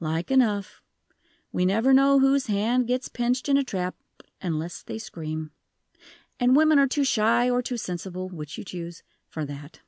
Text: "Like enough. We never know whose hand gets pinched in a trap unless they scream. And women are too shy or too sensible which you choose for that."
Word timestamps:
"Like 0.00 0.30
enough. 0.30 0.82
We 1.50 1.64
never 1.64 1.94
know 1.94 2.18
whose 2.18 2.48
hand 2.48 2.86
gets 2.86 3.08
pinched 3.08 3.48
in 3.48 3.56
a 3.56 3.64
trap 3.64 3.96
unless 4.38 4.82
they 4.82 4.98
scream. 4.98 5.50
And 6.38 6.54
women 6.54 6.78
are 6.78 6.86
too 6.86 7.04
shy 7.04 7.48
or 7.48 7.62
too 7.62 7.78
sensible 7.78 8.28
which 8.28 8.58
you 8.58 8.64
choose 8.64 9.02
for 9.30 9.46
that." 9.46 9.80